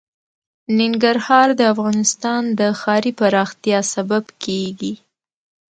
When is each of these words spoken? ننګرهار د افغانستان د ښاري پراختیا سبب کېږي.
ننګرهار 0.79 1.49
د 1.59 1.61
افغانستان 1.73 2.43
د 2.59 2.61
ښاري 2.79 3.11
پراختیا 3.19 3.79
سبب 3.93 4.23
کېږي. 4.43 4.93